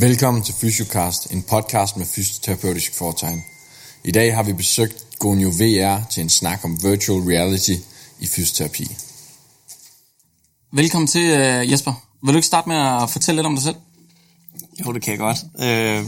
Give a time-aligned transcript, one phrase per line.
[0.00, 3.44] Velkommen til Fysiocast, en podcast med fysioterapeutisk foretegn.
[4.04, 7.72] I dag har vi besøgt Gonio VR til en snak om virtual reality
[8.20, 8.96] i fysioterapi.
[10.72, 11.92] Velkommen til, uh, Jesper.
[12.22, 13.76] Vil du ikke starte med at fortælle lidt om dig selv?
[14.86, 15.38] Jo, det kan jeg godt.
[15.60, 16.06] Øh,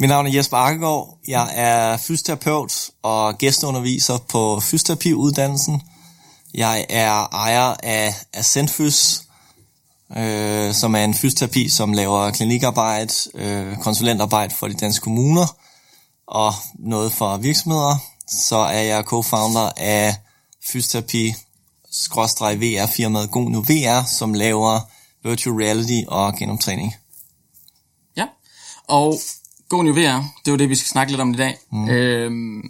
[0.00, 1.18] mit navn er Jesper Akkegaard.
[1.28, 5.82] Jeg er fysioterapeut og gæsteunderviser på fysioterapiuddannelsen.
[6.54, 9.21] Jeg er ejer af Ascentfys,
[10.16, 15.56] øh, som er en fysioterapi, som laver klinikarbejde, øh, konsulentarbejde for de danske kommuner
[16.26, 17.96] og noget for virksomheder.
[18.28, 20.14] Så er jeg co-founder af
[20.64, 21.34] fysioterapi
[21.92, 24.80] VR-firmaet Gonio VR, som laver
[25.24, 26.94] virtual reality og genomtræning.
[28.16, 28.26] Ja,
[28.88, 29.18] og
[29.68, 29.96] Gonio VR,
[30.44, 31.58] det er jo det, vi skal snakke lidt om i dag.
[31.72, 31.88] Mm.
[31.88, 32.62] Øhm,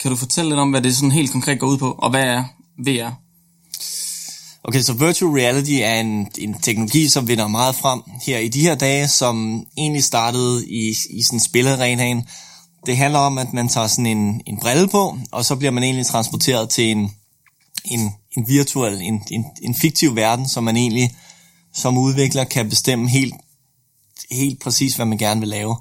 [0.00, 2.24] kan du fortælle lidt om, hvad det sådan helt konkret går ud på, og hvad
[2.24, 2.44] er
[2.78, 3.19] VR?
[4.64, 8.60] Okay, så virtual reality er en, en teknologi, som vinder meget frem her i de
[8.60, 12.26] her dage, som egentlig startede i, i sådan en.
[12.86, 15.82] Det handler om, at man tager sådan en, en brille på, og så bliver man
[15.82, 17.12] egentlig transporteret til en,
[17.84, 21.14] en, en virtuel, en, en, en fiktiv verden, som man egentlig
[21.74, 23.34] som udvikler kan bestemme helt,
[24.30, 25.76] helt præcis, hvad man gerne vil lave.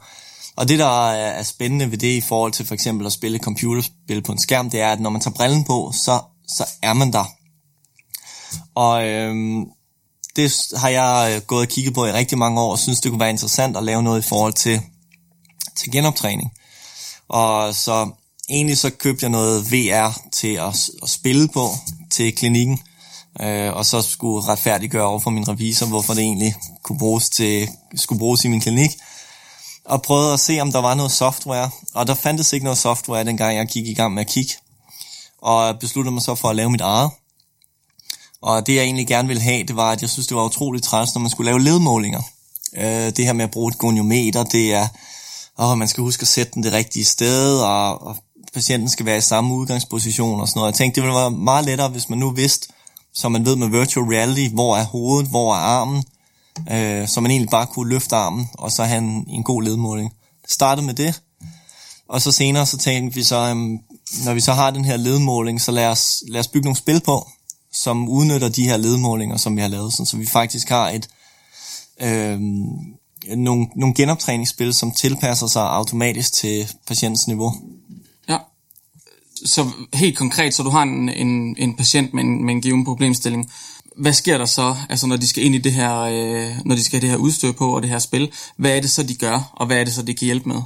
[0.56, 4.22] Og det, der er spændende ved det i forhold til for eksempel at spille computerspil
[4.22, 7.14] på en skærm, det er, at når man tager brillen på, så, så er man
[7.14, 7.39] der.
[8.76, 9.66] Og øhm,
[10.36, 13.12] det har jeg øh, gået og kigget på i rigtig mange år, og synes, det
[13.12, 14.82] kunne være interessant at lave noget i forhold til,
[15.76, 16.52] til genoptræning.
[17.28, 18.10] Og så
[18.50, 21.70] egentlig så købte jeg noget VR til at, at spille på
[22.12, 22.80] til klinikken,
[23.42, 27.70] øh, og så skulle retfærdiggøre over for min revisor, hvorfor det egentlig kunne bruges til,
[27.96, 28.90] skulle bruges i min klinik.
[29.86, 33.24] Og prøvede at se, om der var noget software, og der fandtes ikke noget software,
[33.24, 34.54] dengang jeg gik i gang med at kigge.
[35.42, 37.12] Og besluttede mig så for at lave mit eget.
[38.42, 40.86] Og det jeg egentlig gerne ville have, det var, at jeg synes, det var utroligt
[40.86, 42.22] træls, når man skulle lave ledmålinger.
[42.78, 44.88] Øh, det her med at bruge et goniometer, det er,
[45.60, 48.16] åh, man skal huske at sætte den det rigtige sted, og, og
[48.54, 50.72] patienten skal være i samme udgangsposition og sådan noget.
[50.72, 52.68] Jeg tænkte, det ville være meget lettere, hvis man nu vidste,
[53.14, 56.04] så man ved med virtual reality, hvor er hovedet, hvor er armen,
[56.72, 60.14] øh, så man egentlig bare kunne løfte armen, og så have en, en god ledmåling.
[60.42, 61.22] Det startede med det,
[62.10, 63.80] og så senere så tænkte vi så, um,
[64.26, 67.02] når vi så har den her ledmåling, så lad os, lad os bygge nogle spil
[67.02, 67.28] på,
[67.74, 71.10] som udnytter de her ledmålinger, som vi har lavet, sådan, så vi faktisk har et
[72.02, 72.40] øh,
[73.38, 77.54] nogle, nogle genoptræningsspil, som tilpasser sig automatisk til patientens niveau.
[78.30, 78.38] Ja,
[79.46, 82.86] så helt konkret, så du har en, en, en patient med en, med en given
[82.86, 83.52] problemstilling.
[83.98, 86.84] Hvad sker der så, altså når de skal ind i det her, øh, når de
[86.84, 88.32] skal have det her udstyr på og det her spil?
[88.58, 90.62] Hvad er det så, de gør, og hvad er det så, de kan hjælpe med?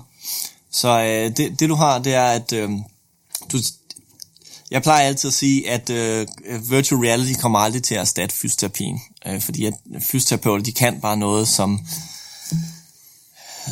[0.72, 2.69] Så øh, det, det du har, det er, at øh,
[3.52, 3.58] du,
[4.73, 6.28] jeg plejer altid at sige, at øh,
[6.69, 11.17] virtual reality kommer aldrig til at erstatte fysioterapien, øh, fordi at fysioterapeuter, de kan bare
[11.17, 11.79] noget, som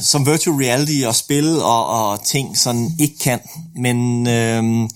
[0.02, 3.40] som virtual reality og spil og, og ting sådan ikke kan.
[3.76, 4.90] Men øh,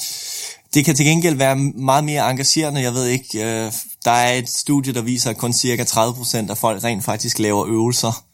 [0.74, 2.82] det kan til gengæld være meget mere engagerende.
[2.82, 3.72] Jeg ved ikke, øh,
[4.06, 7.66] der er et studie, der viser, at kun cirka 30% af folk rent faktisk laver
[7.68, 8.26] øvelser,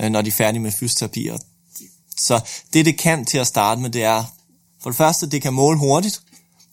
[0.00, 1.26] øh, når de er færdige med fysioterapi.
[1.26, 1.40] Og,
[2.16, 2.40] så
[2.72, 4.24] det, det kan til at starte med, det er,
[4.82, 6.20] for det første, det kan måle hurtigt.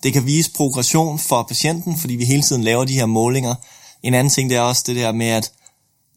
[0.03, 3.55] Det kan vise progression for patienten, fordi vi hele tiden laver de her målinger.
[4.03, 5.51] En anden ting, det er også det der med, at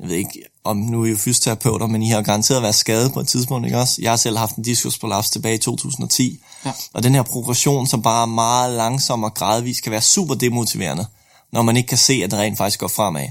[0.00, 3.12] jeg ved ikke, om nu er I jo fysioterapeuter, men I har garanteret været skadet
[3.12, 4.02] på et tidspunkt, ikke også?
[4.02, 6.42] Jeg har selv haft en diskusprolaps tilbage i 2010.
[6.64, 6.72] Ja.
[6.92, 11.06] Og den her progression, som bare er meget langsom og gradvis, kan være super demotiverende,
[11.52, 13.28] når man ikke kan se, at det rent faktisk går fremad.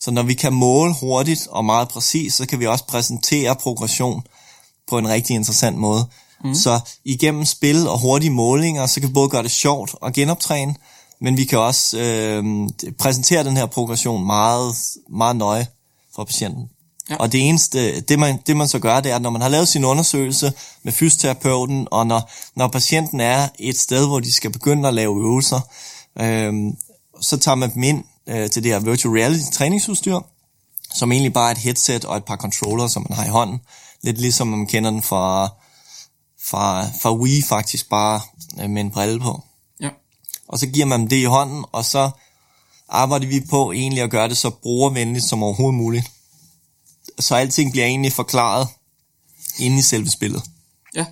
[0.00, 4.22] Så når vi kan måle hurtigt og meget præcis, så kan vi også præsentere progression
[4.88, 6.06] på en rigtig interessant måde.
[6.44, 6.54] Mm.
[6.54, 10.74] Så igennem spil og hurtige målinger, så kan vi både gøre det sjovt og genoptræne,
[11.20, 12.44] men vi kan også øh,
[12.98, 14.74] præsentere den her progression meget,
[15.10, 15.66] meget nøje
[16.14, 16.68] for patienten.
[17.10, 17.16] Ja.
[17.16, 19.48] Og det eneste, det man, det man så gør, det er, at når man har
[19.48, 20.52] lavet sin undersøgelse
[20.82, 25.20] med fysioterapeuten, og når, når patienten er et sted, hvor de skal begynde at lave
[25.20, 25.60] øvelser,
[26.20, 26.52] øh,
[27.20, 30.18] så tager man dem ind øh, til det her virtual reality træningsudstyr,
[30.94, 33.60] som egentlig bare er et headset og et par controller, som man har i hånden.
[34.02, 35.48] Lidt ligesom man kender den fra,
[36.50, 38.20] fra, fra Wii faktisk, bare
[38.62, 39.44] øh, med en brille på.
[39.80, 39.88] Ja.
[40.48, 42.10] Og så giver man dem det i hånden, og så
[42.88, 46.10] arbejder vi på egentlig at gøre det så brugervenligt som overhovedet muligt.
[47.18, 48.68] Så alting bliver egentlig forklaret
[49.58, 50.42] inde i selve spillet.
[50.94, 51.04] Ja.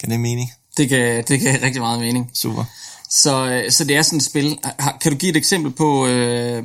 [0.00, 0.52] Kan det mening?
[0.76, 2.30] Det kan, det kan rigtig meget mening.
[2.34, 2.64] Super.
[3.10, 4.58] Så, øh, så det er sådan et spil.
[5.00, 6.64] Kan du give et eksempel på, øh,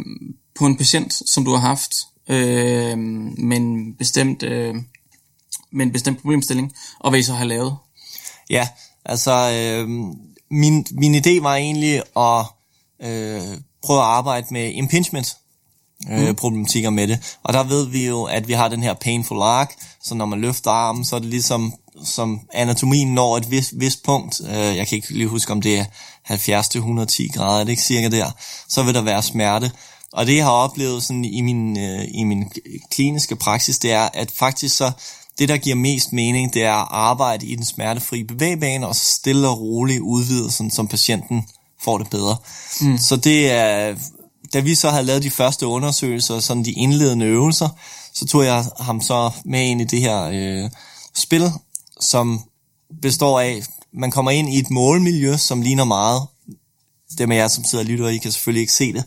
[0.60, 1.92] på en patient, som du har haft
[2.30, 4.76] øh, med, en bestemt, øh,
[5.72, 7.78] med en bestemt problemstilling, og hvad I så har lavet?
[8.50, 8.68] Ja,
[9.06, 9.90] altså øh,
[10.52, 12.46] min, min idé var egentlig at
[13.08, 15.38] øh, prøve at arbejde med impingement.
[16.12, 17.38] øh, problematikker med det.
[17.44, 19.70] Og der ved vi jo, at vi har den her painful arc,
[20.04, 21.74] så når man løfter armen, så er det ligesom,
[22.06, 25.80] som anatomien når et vis, vis punkt, øh, jeg kan ikke lige huske, om det
[25.80, 25.86] er
[26.30, 28.32] 70-110 grader, er det ikke cirka der,
[28.68, 29.72] så vil der være smerte.
[30.12, 32.52] Og det, jeg har oplevet sådan i min, øh, i min
[32.92, 34.92] kliniske praksis, det er, at faktisk så,
[35.40, 39.06] det, der giver mest mening, det er at arbejde i den smertefri bevægbane, og så
[39.06, 41.44] stille og roligt udvide, sådan, som patienten
[41.84, 42.38] får det bedre.
[42.82, 42.98] Mm.
[42.98, 43.96] Så det er,
[44.54, 47.70] da vi så havde lavet de første undersøgelser, sådan de indledende øvelser,
[48.14, 50.70] så tog jeg ham så med ind i det her øh,
[51.16, 51.52] spil,
[52.02, 52.42] som
[53.02, 53.62] består af,
[53.94, 56.22] man kommer ind i et målmiljø, som ligner meget.
[57.18, 59.04] Dem af jer, som sidder og lytter, I kan selvfølgelig ikke se det.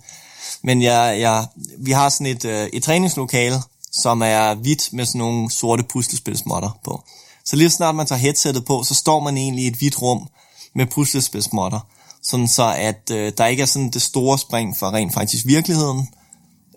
[0.63, 1.47] Men jeg, jeg,
[1.79, 3.63] vi har sådan et, øh, et træningslokale,
[3.93, 7.03] som er hvidt med sådan nogle sorte puslespilsmotter på.
[7.45, 10.29] Så lige snart man tager headsettet på, så står man egentlig i et hvidt rum
[10.75, 11.81] med puslespilsmotter
[12.23, 16.09] sådan så at øh, der ikke er sådan det store spring fra rent faktisk virkeligheden,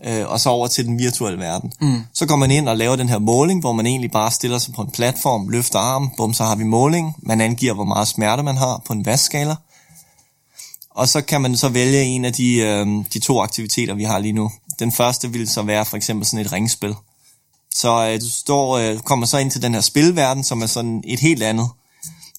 [0.05, 1.71] øh, og så over til den virtuelle verden.
[1.81, 2.01] Mm.
[2.13, 4.73] Så går man ind og laver den her måling, hvor man egentlig bare stiller sig
[4.73, 8.43] på en platform, løfter armen, bum, så har vi måling, man angiver, hvor meget smerte
[8.43, 9.55] man har på en vaskskala,
[10.89, 14.19] og så kan man så vælge en af de, øh, de to aktiviteter, vi har
[14.19, 14.51] lige nu.
[14.79, 16.95] Den første vil så være for eksempel sådan et ringspil.
[17.75, 21.03] Så øh, du står, øh, kommer så ind til den her spilverden, som er sådan
[21.07, 21.69] et helt andet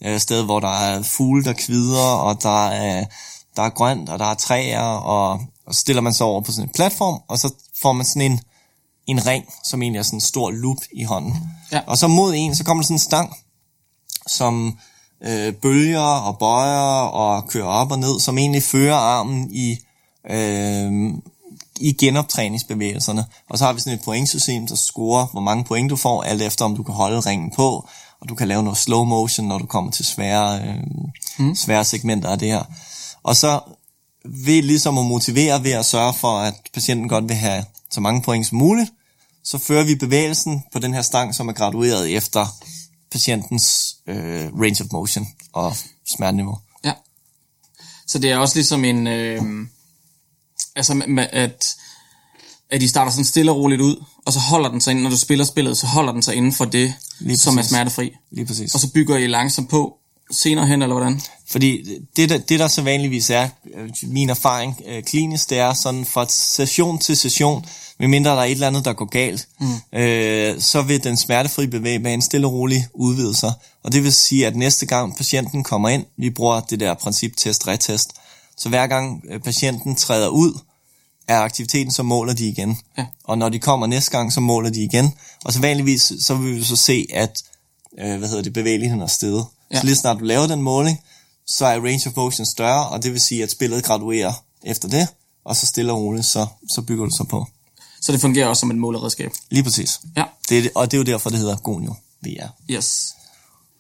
[0.04, 3.04] øh, sted, hvor der er fugle, der kvider, og der er,
[3.56, 6.52] der er grønt, og der er træer, og, og så stiller man sig over på
[6.52, 8.40] sådan en platform, og så får man sådan en,
[9.06, 11.34] en ring, som egentlig er sådan en stor loop i hånden.
[11.72, 11.80] Ja.
[11.86, 13.36] Og så mod en, så kommer der sådan en stang,
[14.26, 14.78] som
[15.24, 19.78] øh, bølger og bøjer og kører op og ned, som egentlig fører armen i,
[20.30, 21.12] øh,
[21.80, 23.24] i genoptræningsbevægelserne.
[23.50, 26.42] Og så har vi sådan et pointsystem, der scorer, hvor mange point du får, alt
[26.42, 27.88] efter om du kan holde ringen på,
[28.20, 30.74] og du kan lave noget slow motion, når du kommer til svære, øh,
[31.38, 31.54] mm.
[31.54, 32.62] svære segmenter af det her.
[33.22, 33.60] Og så
[34.24, 38.22] ved ligesom at motivere ved at sørge for, at patienten godt vil have så mange
[38.22, 38.90] point som muligt,
[39.44, 42.46] så fører vi bevægelsen på den her stang, som er gradueret efter
[43.12, 45.76] patientens øh, range of motion og
[46.06, 46.58] smerteniveau.
[46.84, 46.92] Ja.
[48.06, 49.06] Så det er også ligesom en...
[49.06, 49.42] Øh,
[50.76, 51.02] altså,
[51.32, 51.76] at
[52.70, 55.10] at de starter sådan stille og roligt ud, og så holder den sig ind, når
[55.10, 58.12] du spiller spillet, så holder den sig inden for det, Lige som er smertefri.
[58.30, 58.74] Lige præcis.
[58.74, 59.96] Og så bygger I langsomt på
[60.30, 61.20] senere hen, eller hvordan?
[61.48, 61.84] Fordi
[62.16, 66.04] det, der, det der så vanligvis er, øh, min erfaring øh, klinisk, det er sådan
[66.04, 67.66] fra session til session,
[67.98, 69.98] medmindre der er et eller andet, der går galt, mm.
[69.98, 73.52] øh, så vil den smertefri bevægebane stille og roligt udvide sig.
[73.82, 77.36] Og det vil sige, at næste gang patienten kommer ind, vi bruger det der princip
[77.36, 78.10] test-retest,
[78.56, 80.58] så hver gang øh, patienten træder ud,
[81.28, 82.78] er aktiviteten, så måler de igen.
[82.98, 83.06] Ja.
[83.24, 85.14] Og når de kommer næste gang, så måler de igen.
[85.44, 87.42] Og så vanligvis, så vil vi så se, at
[87.98, 89.44] øh, hvad hedder det, bevægeligheden er steget.
[89.72, 89.78] Ja.
[89.80, 91.00] Så lige snart du laver den måling,
[91.46, 94.32] så er range of motion større, og det vil sige, at spillet graduerer
[94.64, 95.08] efter det,
[95.44, 97.46] og så stille og roligt, så, så bygger du så på.
[98.00, 99.32] Så det fungerer også som et måleredskab?
[99.50, 100.00] Lige præcis.
[100.16, 100.24] Ja.
[100.48, 102.48] Det er, og det er jo derfor, det hedder Gonio VR.
[102.70, 103.14] Yes.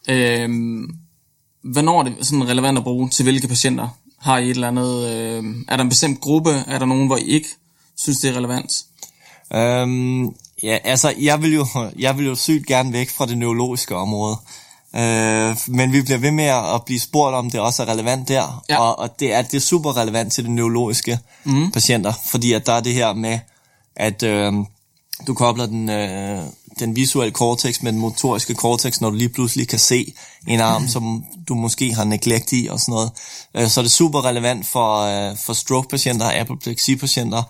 [0.08, 0.96] Øhm,
[1.64, 3.88] hvornår er det sådan relevant at bruge til hvilke patienter?
[4.18, 5.08] Har I et eller andet...
[5.08, 6.50] Øh, er der en bestemt gruppe?
[6.50, 7.48] Er der nogen, hvor I ikke
[7.96, 8.72] synes, det er relevant?
[9.54, 10.24] Øhm,
[10.62, 11.66] ja, altså, jeg vil, jo,
[11.98, 14.36] jeg vil jo sygt gerne væk fra det neurologiske område.
[14.96, 18.64] Øh, men vi bliver ved med at blive spurgt, om det også er relevant der.
[18.68, 18.78] Ja.
[18.80, 21.70] Og, og det, er, det er super relevant til de neurologiske mm.
[21.70, 23.38] patienter, fordi at der er det her med,
[23.96, 24.52] at øh,
[25.26, 26.42] du kobler den, øh,
[26.78, 30.14] den visuelle cortex med den motoriske cortex, når du lige pludselig kan se
[30.46, 30.88] en arm, mm.
[30.88, 33.10] som du måske har neglect i og sådan noget.
[33.54, 37.42] Øh, så er det super relevant for, øh, for stroke-patienter og apopleksi-patienter.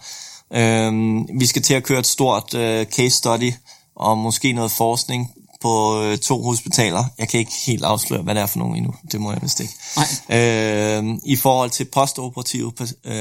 [0.52, 0.92] Øh,
[1.40, 2.54] vi skal til at køre et stort
[2.96, 3.52] case study
[3.96, 5.30] og måske noget forskning
[5.60, 7.04] på to hospitaler.
[7.18, 8.94] Jeg kan ikke helt afsløre, hvad det er for nogen endnu.
[9.12, 9.72] Det må jeg vist ikke.
[9.96, 10.38] Nej.
[10.38, 12.72] Øh, I forhold til postoperative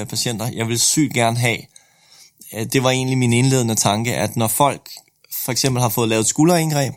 [0.10, 1.58] patienter, jeg vil sygt gerne have,
[2.74, 4.90] det var egentlig min indledende tanke, at når folk
[5.46, 6.94] for eksempel har fået lavet skulderindgreb,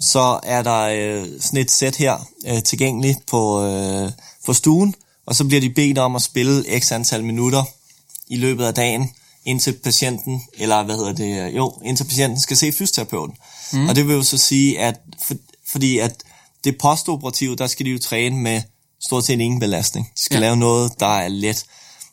[0.00, 4.10] så er der øh, sådan et sæt her øh, tilgængeligt på, øh,
[4.46, 4.94] på stuen,
[5.26, 7.62] og så bliver de bedt om at spille x antal minutter
[8.28, 9.10] i løbet af dagen,
[9.44, 13.36] indtil patienten, eller hvad hedder det, jo, indtil patienten skal se fysioterapeuten.
[13.72, 13.88] Mm.
[13.88, 15.34] Og det vil jo så sige, at for,
[15.68, 16.22] fordi at
[16.64, 18.62] det postoperative, der skal de jo træne med
[19.06, 20.10] stort set ingen belastning.
[20.18, 20.40] De skal ja.
[20.40, 21.64] lave noget, der er let.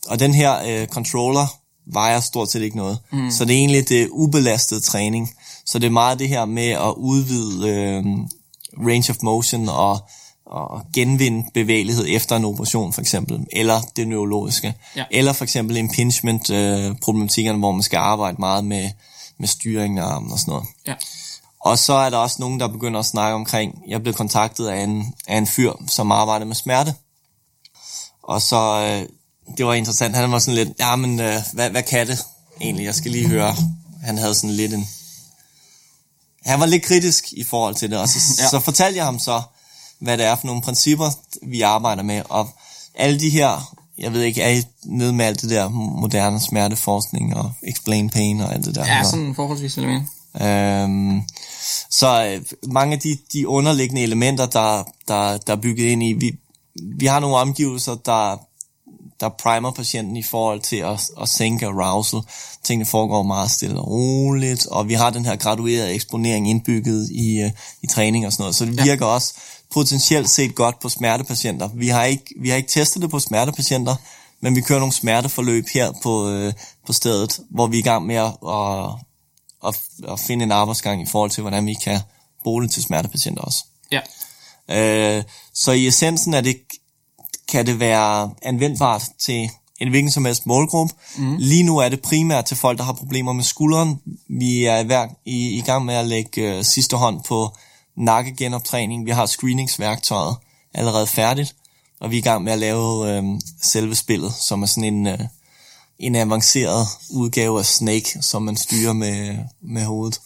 [0.07, 1.47] Og den her øh, controller
[1.93, 2.99] vejer stort set ikke noget.
[3.11, 3.31] Mm.
[3.31, 5.33] Så det er egentlig det ubelastede træning.
[5.65, 8.03] Så det er meget det her med at udvide øh,
[8.87, 9.99] range of motion og,
[10.45, 15.03] og genvinde bevægelighed efter en operation for eksempel, eller det neurologiske, ja.
[15.11, 16.91] eller for eksempel impingement øh,
[17.59, 18.89] hvor man skal arbejde meget med,
[19.37, 20.67] med styring af armen og sådan noget.
[20.87, 20.93] Ja.
[21.65, 24.83] Og så er der også nogen, der begynder at snakke omkring, jeg blev kontaktet af
[24.83, 26.93] en, af en fyr, som arbejder med smerte,
[28.23, 29.07] og så, øh,
[29.57, 32.25] det var interessant, han var sådan lidt, ja, men øh, hvad, hvad kan det?
[32.61, 32.85] egentlig.
[32.85, 33.55] Jeg skal lige høre.
[34.03, 34.87] Han havde sådan lidt en...
[36.45, 38.49] Han var lidt kritisk i forhold til det, og så, ja.
[38.49, 39.41] så fortalte jeg ham så,
[39.99, 41.09] hvad det er for nogle principper,
[41.47, 42.49] vi arbejder med, og
[42.95, 47.35] alle de her, jeg ved ikke, er I nede med alt det der moderne smerteforskning
[47.35, 48.85] og explain pain og alt det der?
[48.85, 50.03] Ja, sådan forholdsvis, vil jeg
[50.41, 51.21] Øhm,
[51.89, 56.13] så øh, mange af de, de underliggende elementer, der, der, der er bygget ind i,
[56.13, 56.31] vi,
[56.97, 58.37] vi har nogle omgivelser, der,
[59.21, 62.19] der primer patienten i forhold til at, at sænke arousal.
[62.63, 67.43] Tingene foregår meget stille og roligt, og vi har den her graduerede eksponering indbygget i,
[67.43, 67.51] uh,
[67.81, 69.11] i træning og sådan noget, så det virker ja.
[69.11, 69.33] også
[69.73, 71.69] potentielt set godt på smertepatienter.
[71.73, 73.95] Vi har, ikke, vi har ikke testet det på smertepatienter,
[74.41, 76.53] men vi kører nogle smerteforløb her på, uh,
[76.85, 78.89] på stedet, hvor vi er i gang med at, at,
[79.67, 81.99] at, at finde en arbejdsgang i forhold til, hvordan vi kan
[82.43, 83.65] bruge det til smertepatienter også.
[83.91, 83.99] Ja.
[84.69, 85.23] Uh,
[85.53, 86.57] så i essensen er det
[87.51, 89.49] kan det være anvendbart til
[89.81, 90.93] en hvilken som helst målgruppe.
[91.17, 91.35] Mm.
[91.37, 94.01] Lige nu er det primært til folk, der har problemer med skulderen.
[94.29, 97.49] Vi er i, i, i gang med at lægge øh, sidste hånd på
[97.97, 99.05] nakkegenoptræning.
[99.05, 100.35] Vi har screeningsværktøjet
[100.73, 101.55] allerede færdigt,
[101.99, 103.23] og vi er i gang med at lave øh,
[103.61, 105.19] selve spillet, som er sådan en, øh,
[105.99, 110.21] en avanceret udgave af Snake, som man styrer med, med hovedet.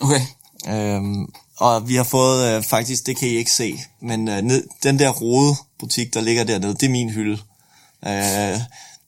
[0.00, 0.20] Okay.
[0.68, 1.28] Øhm,
[1.60, 4.98] og vi har fået, øh, faktisk, det kan I ikke se, men øh, ned, den
[4.98, 7.38] der rode butik, der ligger dernede, det er min hylde.
[8.06, 8.60] Øh,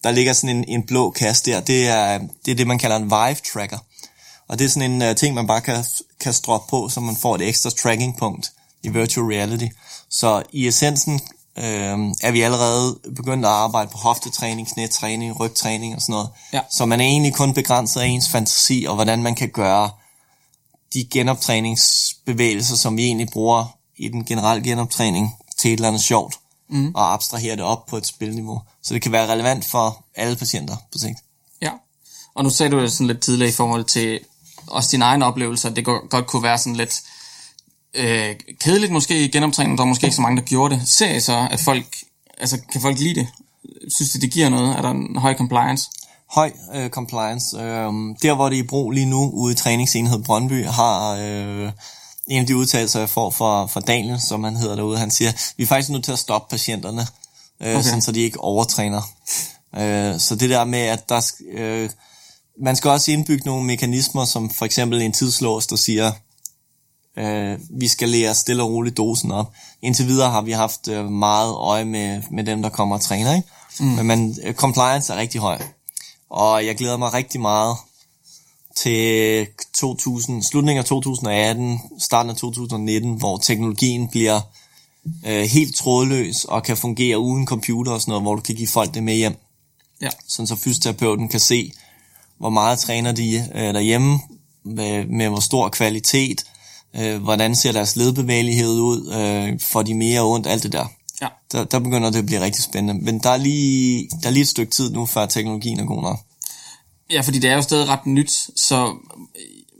[0.04, 2.96] der ligger sådan en, en blå kasse der, det er, det er det, man kalder
[2.96, 3.78] en Vive Tracker.
[4.48, 5.84] Og det er sådan en uh, ting, man bare kan,
[6.20, 9.66] kan stroppe på, så man får et ekstra tracking punkt i virtual reality.
[10.10, 11.20] Så i essensen
[11.58, 16.28] øh, er vi allerede begyndt at arbejde på hoftetræning, knætræning, rygtræning og sådan noget.
[16.52, 16.60] Ja.
[16.70, 19.90] Så man er egentlig kun begrænset af ens fantasi, og hvordan man kan gøre
[20.94, 26.34] de genoptræningsbevægelser, som vi egentlig bruger i den generelle genoptræning, til et eller andet sjovt,
[26.68, 26.92] mm.
[26.94, 28.62] og abstrahere det op på et spilniveau.
[28.82, 31.18] Så det kan være relevant for alle patienter på sigt.
[31.62, 31.70] Ja,
[32.34, 34.20] og nu sagde du det sådan lidt tidligere i forhold til
[34.66, 37.02] også din egen oplevelse, at det godt kunne være sådan lidt
[37.94, 40.88] øh, kedeligt måske i genoptræning, der er måske ikke så mange, der gjorde det.
[40.88, 41.96] Ser I så, at folk,
[42.38, 43.28] altså kan folk lide det?
[43.88, 44.76] Synes det, det giver noget?
[44.76, 45.90] Er der en høj compliance?
[46.32, 47.56] Høj øh, compliance.
[47.56, 51.72] Øh, der, hvor det er i brug lige nu, ude i træningsenhed Brøndby, har øh,
[52.26, 55.32] en af de udtalelser, jeg får fra, fra Daniel, som han hedder derude, han siger,
[55.56, 57.06] vi er faktisk nødt til at stoppe patienterne,
[57.60, 57.82] øh, okay.
[57.82, 59.02] sådan, så de ikke overtræner.
[59.76, 61.90] Øh, så det der med, at der øh,
[62.62, 66.12] man skal også indbygge nogle mekanismer, som for eksempel en tidslås, der siger,
[67.18, 69.52] øh, vi skal lære stille og roligt dosen op.
[69.82, 73.34] Indtil videre har vi haft øh, meget øje med, med dem, der kommer og træner,
[73.34, 73.48] ikke?
[73.80, 73.86] Mm.
[73.86, 75.58] Men man, øh, compliance er rigtig høj.
[76.32, 77.76] Og jeg glæder mig rigtig meget
[78.76, 84.40] til 2000, slutningen af 2018, starten af 2019, hvor teknologien bliver
[85.26, 88.68] øh, helt trådløs og kan fungere uden computer og sådan noget, hvor du kan give
[88.68, 89.36] folk det med hjem.
[90.00, 90.08] Ja.
[90.28, 91.72] Sådan så fysioterapeuten kan se,
[92.38, 94.20] hvor meget træner de øh, derhjemme,
[94.64, 96.44] med, med hvor stor kvalitet,
[96.96, 100.86] øh, hvordan ser deres ledbevægelighed ud, øh, får de mere ondt, alt det der.
[101.22, 101.28] Ja.
[101.52, 103.04] Der, der begynder det at blive rigtig spændende.
[103.04, 106.02] Men der er, lige, der er lige et stykke tid nu, før teknologien er god
[106.02, 106.18] nok.
[107.10, 108.94] Ja, fordi det er jo stadig ret nyt, så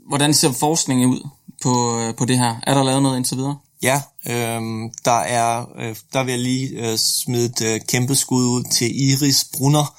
[0.07, 1.27] hvordan ser forskningen ud
[1.63, 2.55] på, øh, på det her?
[2.67, 3.57] Er der lavet noget indtil videre?
[3.81, 4.61] Ja, øh,
[5.05, 9.01] der er øh, der vil jeg lige øh, smide et øh, kæmpe skud ud til
[9.09, 9.95] Iris Brunner,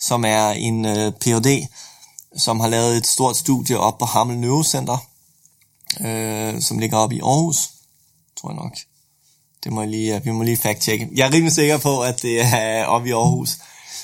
[0.00, 1.66] som er en øh, Ph.D.,
[2.36, 4.98] som har lavet et stort studie op på Hammel Neurocenter,
[6.00, 7.70] øh, som ligger op i Aarhus,
[8.40, 8.78] tror jeg nok.
[9.64, 11.08] Det må jeg lige, øh, vi må lige fact-tjekke.
[11.14, 13.58] Jeg er rimelig sikker på, at det er oppe i Aarhus.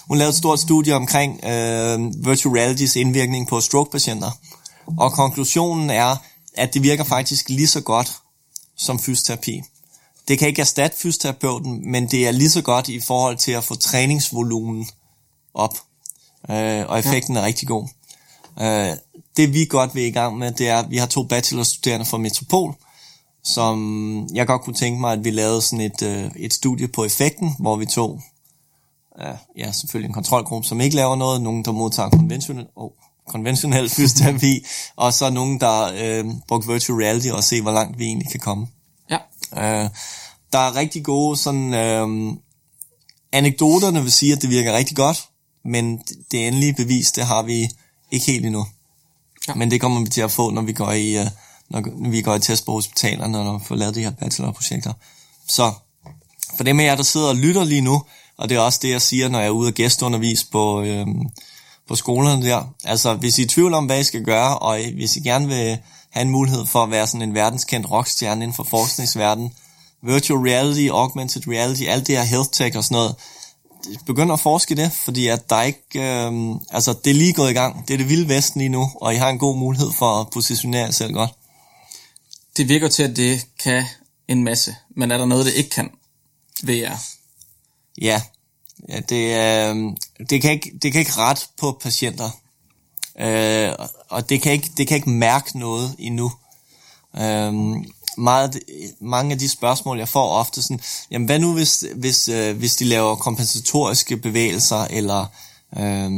[0.08, 4.30] Hun lavede et stort studie omkring øh, virtual realities indvirkning på stroke-patienter.
[4.98, 6.16] Og konklusionen er,
[6.54, 8.12] at det virker faktisk lige så godt
[8.76, 9.62] som fysioterapi.
[10.28, 13.64] Det kan ikke erstatte fysioterapeuten, men det er lige så godt i forhold til at
[13.64, 14.86] få træningsvolumen
[15.54, 15.78] op.
[16.50, 17.40] Øh, og effekten ja.
[17.40, 17.88] er rigtig god.
[18.60, 18.96] Øh,
[19.36, 22.18] det vi godt vil i gang med, det er, at vi har to bachelorstuderende fra
[22.18, 22.74] Metropol,
[23.44, 27.04] som jeg godt kunne tænke mig, at vi lavede sådan et, øh, et studie på
[27.04, 28.22] effekten, hvor vi tog
[29.18, 32.90] uh, ja, selvfølgelig en kontrolgruppe, som ikke laver noget, nogen, der modtager konventionel, oh,
[33.28, 34.64] konventionel fysioterapi,
[34.96, 38.40] og så nogen, der øh, bruger virtual reality og se, hvor langt vi egentlig kan
[38.40, 38.66] komme.
[39.10, 39.18] Ja.
[39.52, 39.90] Uh,
[40.52, 42.36] der er rigtig gode sådan, øh,
[43.32, 45.28] anekdoterne vil sige, at det virker rigtig godt,
[45.64, 45.98] men
[46.30, 47.70] det endelige bevis, det har vi
[48.10, 48.66] ikke helt endnu.
[49.48, 49.54] Ja.
[49.54, 51.26] Men det kommer vi til at få, når vi går i, uh,
[51.80, 54.92] når vi går i test på hospitalerne, og får lavet de her bachelorprojekter.
[55.48, 55.72] Så
[56.56, 58.02] for dem af jer, der sidder og lytter lige nu,
[58.36, 61.26] og det er også det, jeg siger, når jeg er ude og gæstundervise på, øhm,
[61.88, 62.62] på skolerne der.
[62.84, 65.46] Altså, hvis I er i tvivl om, hvad I skal gøre, og hvis I gerne
[65.46, 65.78] vil
[66.10, 69.52] have en mulighed for at være sådan en verdenskendt rockstjerne inden for forskningsverdenen,
[70.02, 73.14] virtual reality, augmented reality, alt det her health tech og sådan noget,
[74.06, 77.50] begynd at forske i det, fordi at der ikke, øh, altså det er lige gået
[77.50, 77.88] i gang.
[77.88, 80.26] Det er det vilde vesten lige nu, og I har en god mulighed for at
[80.32, 81.30] positionere jer selv godt.
[82.56, 83.84] Det virker til, at det kan
[84.28, 85.90] en masse, men er der noget, det ikke kan
[86.62, 87.00] VR?
[88.00, 88.22] Ja,
[88.88, 89.24] ja det,
[89.70, 89.96] øh,
[90.30, 92.30] det, kan ikke, det kan ikke ret på patienter,
[93.20, 93.72] øh,
[94.08, 96.32] og det kan, ikke, det kan ikke mærke noget endnu.
[97.16, 97.52] Øh,
[98.18, 98.60] meget,
[99.00, 100.80] mange af de spørgsmål, jeg får ofte sådan,
[101.10, 105.26] jamen hvad nu hvis, hvis, øh, hvis de laver kompensatoriske bevægelser, eller
[105.76, 106.10] øh,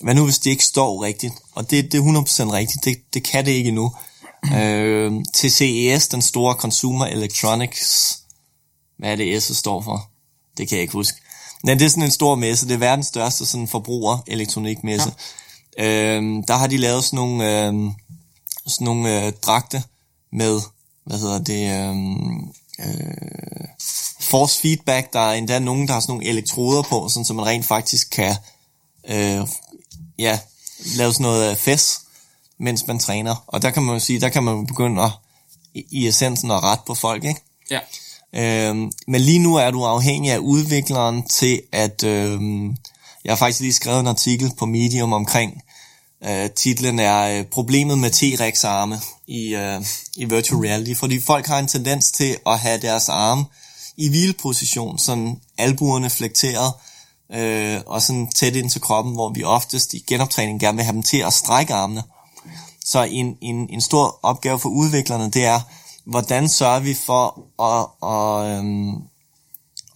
[0.00, 1.34] hvad nu hvis de ikke står rigtigt?
[1.54, 3.92] Og det, det er 100% rigtigt, det, det kan det ikke endnu
[4.54, 8.18] øh, til CES, den store Consumer Electronics,
[8.98, 10.10] hvad er det S står for?
[10.58, 11.20] Det kan jeg ikke huske.
[11.64, 15.12] Men det er sådan en stor messe, det er verdens største sådan forbruger elektronikmesse.
[15.78, 15.84] Ja.
[15.84, 17.74] Øh, der har de lavet sådan nogle, øh,
[18.66, 19.82] sådan nogle øh, dragte
[20.32, 20.60] med
[21.06, 23.68] hvad hedder det, øhm, øh,
[24.20, 25.12] force feedback.
[25.12, 28.10] Der er endda nogen, der har sådan nogle elektroder på, sådan, så man rent faktisk
[28.10, 28.36] kan
[29.08, 29.46] øh,
[30.18, 30.38] ja,
[30.96, 32.00] lave sådan noget fes,
[32.58, 33.44] mens man træner.
[33.46, 35.10] Og der kan man jo sige, der kan man begynde at,
[35.74, 37.40] i essensen at rette på folk, ikke?
[37.70, 37.80] Ja.
[38.32, 42.04] Øhm, men lige nu er du afhængig af udvikleren til at...
[42.04, 42.76] Øhm,
[43.24, 45.62] jeg har faktisk lige skrevet en artikel på Medium omkring
[46.24, 49.86] Uh, titlen er uh, Problemet med T-Rex-arme i, uh,
[50.16, 53.44] i virtual reality, fordi folk har en tendens til at have deres arme
[53.96, 56.72] i hvileposition, sådan albuerne flekteret,
[57.28, 60.94] uh, og sådan tæt ind til kroppen, hvor vi oftest i genoptræning gerne vil have
[60.94, 62.02] dem til at strække armene.
[62.86, 65.60] Så en, en, en stor opgave for udviklerne, det er,
[66.04, 69.02] hvordan sørger vi for at, at, um,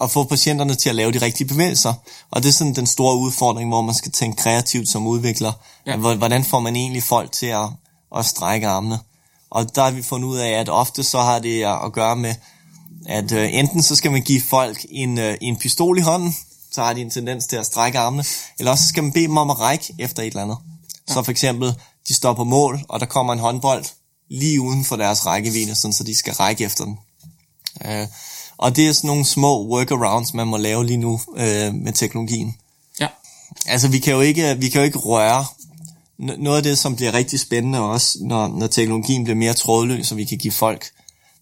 [0.01, 1.95] at få patienterne til at lave de rigtige bevægelser.
[2.31, 5.53] Og det er sådan den store udfordring, hvor man skal tænke kreativt som udvikler.
[5.87, 5.97] Ja.
[5.97, 7.69] Hvordan får man egentlig folk til at,
[8.17, 8.99] at strække armene?
[9.51, 12.35] Og der har vi fundet ud af, at ofte så har det at gøre med,
[13.07, 16.37] at uh, enten så skal man give folk en, uh, en pistol i hånden,
[16.73, 18.25] så har de en tendens til at strække armene,
[18.59, 20.57] eller også skal man bede dem om at række efter et eller andet.
[21.09, 21.15] Ja.
[21.15, 21.75] Så for eksempel,
[22.09, 23.85] de står på mål, og der kommer en håndbold
[24.31, 26.99] lige uden for deres rækkevidde, sådan så de skal række efter den.
[27.85, 28.09] Uh,
[28.57, 32.57] og det er sådan nogle små workarounds, man må lave lige nu øh, med teknologien.
[33.01, 33.07] Ja.
[33.67, 35.47] Altså, vi kan jo ikke, vi kan jo ikke røre
[36.19, 40.17] noget af det, som bliver rigtig spændende også, når, når teknologien bliver mere trådløs, og
[40.17, 40.91] vi kan give folk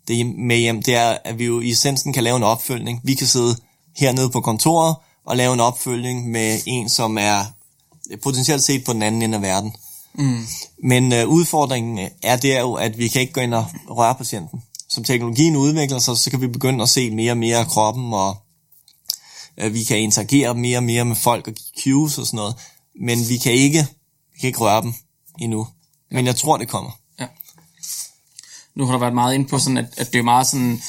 [0.08, 3.00] det med hjem, det er, at vi jo i essensen kan lave en opfølgning.
[3.04, 3.56] Vi kan sidde
[3.96, 7.44] hernede på kontoret og lave en opfølgning med en, som er
[8.22, 9.76] potentielt set på den anden ende af verden.
[10.18, 10.46] Mm.
[10.82, 14.14] Men øh, udfordringen øh, er der jo, at vi kan ikke gå ind og røre
[14.14, 17.66] patienten som teknologien udvikler sig, så kan vi begynde at se mere og mere af
[17.66, 18.36] kroppen, og
[19.58, 22.54] øh, vi kan interagere mere og mere med folk og give cues og sådan noget,
[23.00, 23.86] men vi kan ikke,
[24.32, 24.94] vi kan ikke røre dem
[25.40, 25.68] endnu.
[26.10, 26.90] Men jeg tror, det kommer.
[27.20, 27.26] Ja.
[28.74, 30.82] Nu har der været meget ind på sådan, at, at det er meget sådan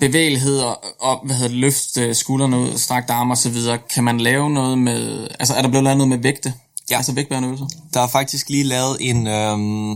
[0.00, 3.78] bevægelighed og, og hvad hedder det, løft øh, skuldrene ud, strakt arme og så videre.
[3.78, 6.54] Kan man lave noget med, altså er der blevet lavet noget med vægte?
[6.90, 6.96] Ja.
[6.96, 7.66] Altså vægtbærende øvelser?
[7.94, 9.92] Der er faktisk lige lavet en øhm,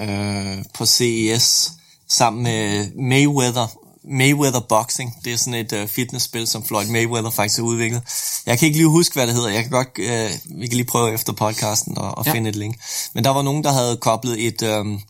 [0.00, 1.72] øh, på CES,
[2.08, 3.66] sammen med Mayweather,
[4.04, 5.14] Mayweather Boxing.
[5.24, 8.02] Det er sådan et uh, fitnessspil, som Floyd Mayweather faktisk har udviklet.
[8.46, 9.48] Jeg kan ikke lige huske, hvad det hedder.
[9.48, 12.32] Jeg kan godt, uh, vi kan lige prøve efter podcasten og, og ja.
[12.32, 12.76] finde et link.
[13.14, 15.00] Men der var nogen, der havde koblet et, um,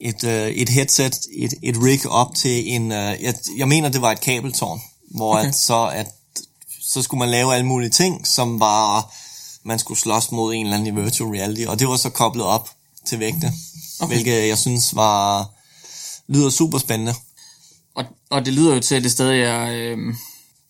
[0.00, 4.02] et, uh, et headset, et, et rig op til en, uh, jeg, jeg mener, det
[4.02, 5.48] var et kabeltårn, hvor okay.
[5.48, 6.06] at, så, at,
[6.82, 9.14] så skulle man lave alle mulige ting, som var,
[9.64, 12.46] man skulle slås mod en eller anden i virtual reality, og det var så koblet
[12.46, 12.70] op
[13.06, 13.52] til vægte,
[14.00, 14.14] okay.
[14.14, 15.48] hvilket jeg synes var
[16.28, 17.14] lyder super spændende.
[17.94, 19.98] Og, og det lyder jo til, at det stadig er, øh,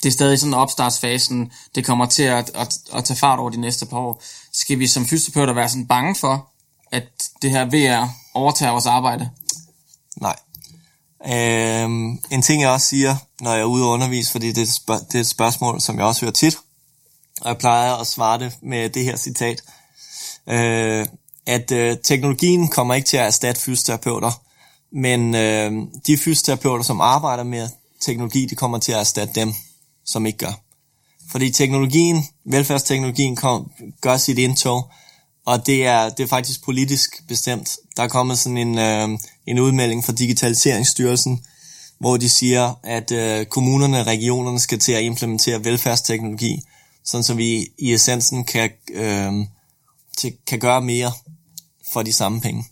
[0.02, 1.52] det er stadig sådan opstartsfasen.
[1.74, 4.22] Det kommer til at, at, at tage fart over de næste par år.
[4.52, 6.48] Skal vi som fysioterapeuter være sådan bange for,
[6.92, 7.04] at
[7.42, 9.30] det her VR overtager vores arbejde?
[10.20, 10.36] Nej.
[11.26, 14.62] Øhm, en ting, jeg også siger, når jeg er ude og undervise, fordi det er,
[14.62, 16.58] et spørg- det er et spørgsmål, som jeg også hører tit,
[17.40, 19.62] og jeg plejer at svare det med det her citat,
[20.46, 21.06] øh,
[21.46, 24.42] at øh, teknologien kommer ikke til at erstatte fysioterapeuter,
[24.92, 25.72] men øh,
[26.06, 27.68] de fysioterapeuter, som arbejder med
[28.00, 29.54] teknologi, de kommer til at erstatte dem,
[30.04, 30.60] som ikke gør.
[31.30, 34.90] Fordi teknologien, velfærdsteknologien, kom, gør sit indtog,
[35.46, 37.76] og det er, det er faktisk politisk bestemt.
[37.96, 41.44] Der er kommet sådan en, øh, en udmelding fra Digitaliseringsstyrelsen,
[41.98, 46.62] hvor de siger, at øh, kommunerne og regionerne skal til at implementere velfærdsteknologi,
[47.10, 49.32] sådan så vi i essensen kan, øh,
[50.16, 51.12] til, kan gøre mere
[51.92, 52.64] for de samme penge.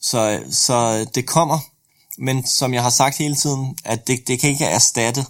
[0.00, 1.58] Så, så det kommer,
[2.18, 5.26] men som jeg har sagt hele tiden, at det, det kan ikke erstatte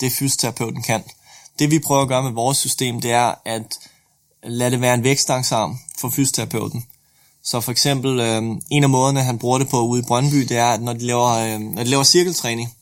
[0.00, 1.02] det fysioterapeuten kan.
[1.58, 3.78] Det vi prøver at gøre med vores system, det er at
[4.42, 6.86] lade det være en vækstangsarm for fysioterapeuten.
[7.42, 10.56] Så for eksempel, øh, en af måderne, han bruger det på ude i Brøndby, det
[10.56, 12.74] er, at når de laver, øh, når de laver cirkeltræning,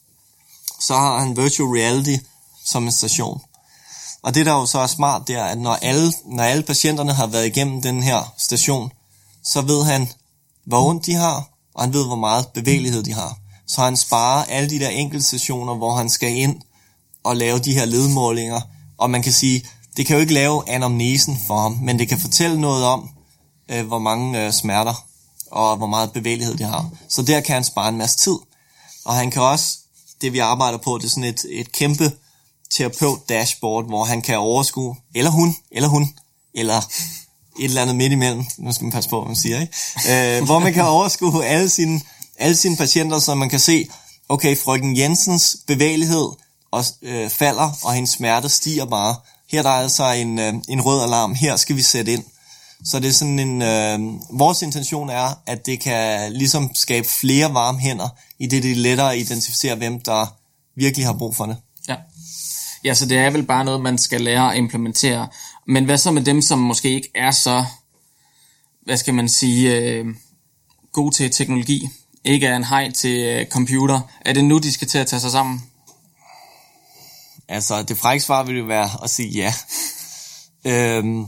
[0.79, 2.23] så har han virtual reality
[2.65, 3.41] som en station.
[4.27, 7.13] Og det, der jo så er smart, det er, at når alle, når alle patienterne
[7.13, 8.91] har været igennem den her station,
[9.43, 10.09] så ved han,
[10.65, 13.37] hvor ondt de har, og han ved, hvor meget bevægelighed de har.
[13.67, 16.61] Så han sparer alle de der enkelte hvor han skal ind
[17.23, 18.61] og lave de her ledmålinger.
[18.97, 19.63] Og man kan sige,
[19.97, 23.09] det kan jo ikke lave anamnesen for ham, men det kan fortælle noget om,
[23.69, 25.05] øh, hvor mange øh, smerter
[25.51, 26.89] og hvor meget bevægelighed de har.
[27.09, 28.37] Så der kan han spare en masse tid.
[29.05, 29.77] Og han kan også,
[30.21, 32.11] det vi arbejder på, det er sådan et, et kæmpe
[32.73, 36.13] terapeut-dashboard, hvor han kan overskue, eller hun, eller hun,
[36.53, 36.77] eller
[37.59, 40.37] et eller andet midt imellem, nu skal man passe på, hvad man siger, ikke?
[40.37, 42.01] Øh, hvor man kan overskue alle sine,
[42.39, 43.87] alle sine patienter, så man kan se,
[44.29, 46.27] okay, frøken Jensens bevægelighed
[46.71, 49.15] og, øh, falder, og hendes smerte stiger bare.
[49.51, 52.23] Her der er altså en, øh, en rød alarm, her skal vi sætte ind.
[52.85, 53.99] Så det er sådan en, øh,
[54.39, 58.75] vores intention er, at det kan ligesom skabe flere varme hænder, i det det er
[58.75, 60.35] lettere at identificere, hvem der
[60.75, 61.57] virkelig har brug for det.
[62.87, 62.93] Ja.
[62.93, 65.27] Så det er vel bare noget, man skal lære at implementere.
[65.67, 67.65] Men hvad så med dem, som måske ikke er så,
[68.85, 70.05] hvad skal man sige, øh,
[70.93, 71.89] gode til teknologi?
[72.23, 74.01] Ikke er en hej til øh, computer.
[74.21, 75.63] Er det nu, de skal til at tage sig sammen?
[77.47, 79.53] Altså, det frække svar vil jo være at sige ja.
[80.65, 81.25] øhm,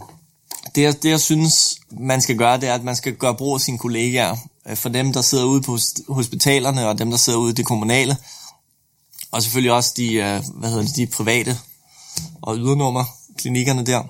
[0.75, 3.55] det, jeg, det, jeg synes, man skal gøre, det er, at man skal gøre brug
[3.55, 4.37] af sine kollegaer.
[4.67, 5.77] Øh, for dem, der sidder ude på
[6.09, 8.17] hospitalerne, og dem, der sidder ude i det kommunale.
[9.31, 11.59] Og selvfølgelig også de, øh, hvad hedder det, de private
[12.41, 13.05] og ydernummer,
[13.37, 14.03] klinikkerne der.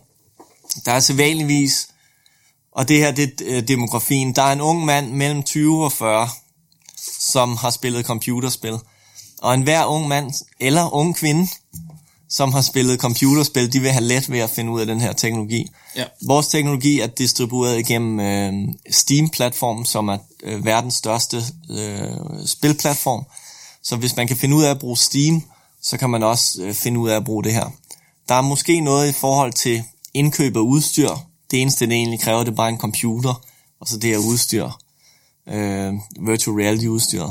[0.85, 1.87] Der er sædvanligvis,
[2.71, 6.29] og det her det er demografien, der er en ung mand mellem 20 og 40,
[7.19, 8.77] som har spillet computerspil.
[9.41, 11.47] Og enhver ung mand eller ung kvinde,
[12.29, 15.13] som har spillet computerspil, de vil have let ved at finde ud af den her
[15.13, 15.67] teknologi.
[15.95, 16.05] Ja.
[16.25, 18.53] Vores teknologi er distribueret igennem øh,
[18.91, 22.11] Steam-platformen, som er øh, verdens største øh,
[22.45, 23.25] spilplatform.
[23.83, 25.43] Så hvis man kan finde ud af at bruge Steam,
[25.81, 27.69] så kan man også øh, finde ud af at bruge det her.
[28.29, 31.09] Der er måske noget i forhold til indkøb af udstyr.
[31.51, 33.41] Det eneste, det egentlig kræver, det er bare en computer,
[33.79, 34.69] og så det her udstyr.
[35.49, 37.25] Øh, virtual reality udstyr.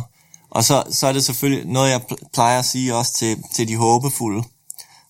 [0.50, 2.00] Og så, så er det selvfølgelig noget, jeg
[2.32, 4.42] plejer at sige også til, til de håbefulde.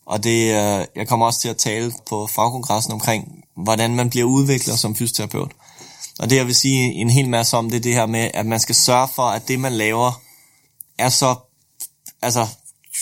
[0.07, 4.27] Og det, øh, jeg kommer også til at tale på fagkongressen omkring, hvordan man bliver
[4.27, 5.53] udvikler som fysioterapeut.
[6.19, 8.47] Og det, jeg vil sige en hel masse om, det er det her med, at
[8.47, 10.21] man skal sørge for, at det, man laver,
[10.99, 11.37] er så,
[12.23, 12.47] altså,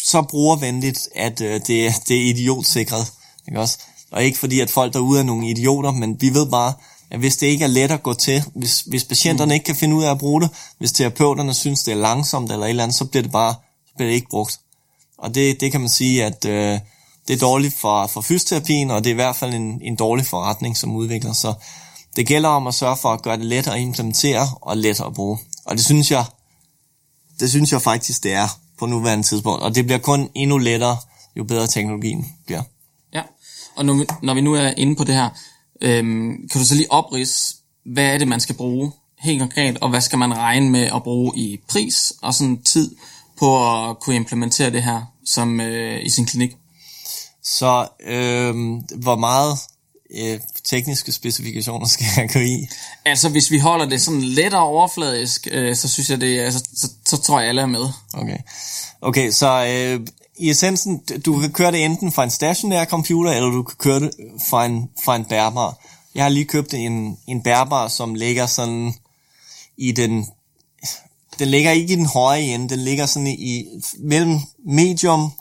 [0.05, 3.13] så brugervenligt, at øh, det, det er idiotsikret.
[3.49, 3.79] Ikke også?
[4.11, 6.73] Og ikke fordi, at folk derude er nogle idioter, men vi ved bare,
[7.11, 9.53] at hvis det ikke er let at gå til, hvis, hvis patienterne mm.
[9.53, 12.67] ikke kan finde ud af at bruge det, hvis terapeuterne synes, det er langsomt eller
[12.67, 13.55] et eller andet, så bliver det bare
[13.87, 14.61] så bliver det ikke brugt.
[15.19, 16.81] Og det, det kan man sige, at øh,
[17.29, 20.27] det er dårligt for, for fysioterapien, og det er i hvert fald en, en dårlig
[20.27, 21.33] forretning som udvikler.
[21.33, 21.55] Så
[22.17, 25.15] det gælder om at sørge for at gøre det lettere at implementere og lettere at
[25.15, 25.39] bruge.
[25.65, 26.25] Og det synes jeg,
[27.41, 29.63] det synes jeg faktisk, det er på nuværende tidspunkt.
[29.63, 30.97] Og det bliver kun endnu lettere,
[31.37, 32.63] jo bedre teknologien bliver.
[33.15, 33.23] Ja,
[33.77, 35.29] og nu, når vi nu er inde på det her,
[35.81, 39.91] øhm, kan du så lige oprids, hvad er det, man skal bruge helt konkret, og
[39.91, 42.97] hvad skal man regne med at bruge i pris og sådan tid
[43.39, 46.57] på at kunne implementere det her som øh, i sin klinik?
[47.43, 48.55] Så øh,
[48.97, 49.59] hvor meget
[50.15, 52.69] øh, tekniske specifikationer skal jeg gå i?
[53.05, 56.91] Altså, hvis vi holder det sådan lettere overfladisk, øh, så synes jeg det, altså, så,
[57.07, 57.89] så tror jeg alle er med.
[58.15, 58.39] Okay,
[59.01, 60.07] okay så øh,
[60.39, 64.01] i essensen, du kan køre det enten fra en stationær computer, eller du kan køre
[64.01, 64.11] det
[64.49, 65.79] fra en, fra en bærbar.
[66.15, 68.95] Jeg har lige købt en, en bærbar, som ligger sådan
[69.77, 70.27] i den,
[71.39, 73.67] den ligger ikke i den høje ende, den ligger sådan i, i
[73.99, 75.33] mellem medium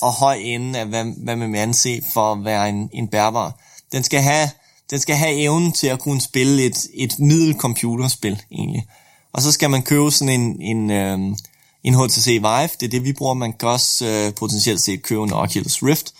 [0.00, 3.58] og høj ende af, hvad, hvad man vil anse for at være en, en bærbar.
[3.92, 4.50] Den skal have,
[4.90, 8.86] den skal have evnen til at kunne spille et, et middel computerspil, egentlig.
[9.32, 11.18] Og så skal man købe sådan en, en, øh,
[11.84, 13.34] en HTC Vive, det er det, vi bruger.
[13.34, 16.14] Man kan også øh, potentielt set købe en Oculus Rift.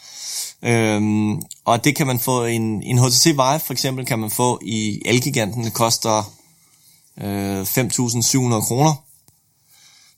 [0.63, 4.61] Øhm, og det kan man få, en, en HTC Vive for eksempel, kan man få
[4.63, 5.65] i Elgiganten.
[5.65, 6.33] Det koster
[7.21, 8.95] øh, 5.700 kroner.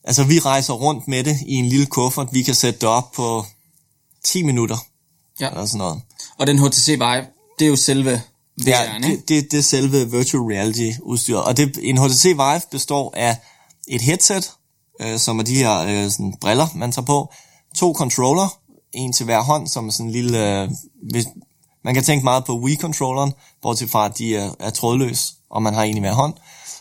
[0.05, 2.29] Altså, vi rejser rundt med det i en lille kuffert.
[2.33, 3.45] Vi kan sætte det op på
[4.25, 4.77] 10 minutter.
[5.41, 5.49] Ja.
[5.49, 6.03] Eller sådan noget.
[6.39, 7.27] Og den HTC Vive,
[7.59, 8.23] det er jo selve
[8.61, 11.37] VR'en, ja, det, det, det er selve virtual reality udstyr.
[11.37, 13.37] Og det, en HTC Vive består af
[13.89, 14.51] et headset,
[15.01, 17.33] øh, som er de her øh, sådan briller, man tager på,
[17.77, 18.59] to controller,
[18.93, 20.63] en til hver hånd, som er sådan en lille...
[20.63, 20.71] Øh,
[21.11, 21.27] hvis,
[21.85, 25.75] man kan tænke meget på Wii-controlleren, bortset fra, at de er, er trådløs, og man
[25.75, 26.35] har en i hver hånd.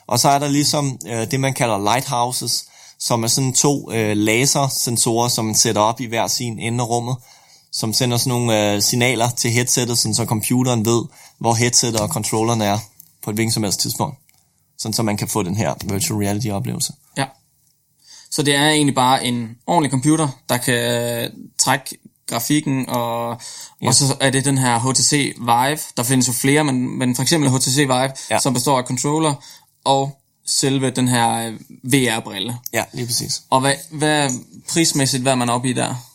[0.08, 2.66] Og så er der ligesom øh, det, man kalder lighthouses,
[3.00, 6.90] som er sådan to øh, lasersensorer, som man sætter op i hver sin ende af
[6.90, 7.16] rummet,
[7.74, 11.04] som sender sådan nogle øh, signaler til headsettet, sådan så computeren ved,
[11.40, 12.80] hvor headsettet og controlleren er
[13.24, 14.18] på et hvilket som helst tidspunkt.
[14.78, 16.94] Sådan så man kan få den her virtual reality oplevelse.
[17.18, 17.26] Ja.
[18.32, 23.42] Så det er egentlig bare en ordentlig computer, der kan trække grafikken, og,
[23.82, 23.88] ja.
[23.88, 25.80] og så er det den her HTC Vive.
[25.98, 28.40] Der findes jo flere, men, men for eksempel HTC Vive, ja.
[28.40, 29.34] som består af controller
[29.84, 32.58] og selve den her øh, VR-brille.
[32.74, 33.42] Ja, lige præcis.
[33.50, 34.30] Og hvad, hvad
[34.70, 36.13] prismæssigt, hvad er man oppe i der?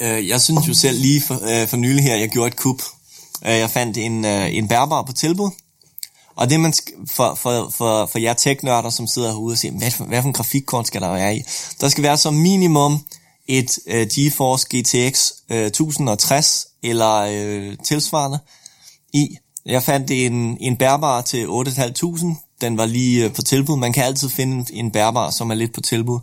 [0.00, 2.82] Øh, jeg synes jo selv lige for, øh, for nylig her, jeg gjorde et kup.
[3.46, 5.50] Øh, jeg fandt en, øh, en bærbar på tilbud.
[6.36, 6.74] Og det man
[7.06, 10.26] for, for, for, for jer teknørder, som sidder herude og siger, hvad for, hvad for
[10.26, 11.42] en grafikkort skal der være i?
[11.80, 13.04] Der skal være som minimum
[13.48, 18.38] et uh, GeForce GTX øh, uh, 1060 eller uh, tilsvarende
[19.12, 19.36] i.
[19.66, 22.56] Jeg fandt en, en bærbar til 8.500.
[22.60, 23.76] Den var lige uh, på tilbud.
[23.76, 26.20] Man kan altid finde en bærbar, som er lidt på tilbud.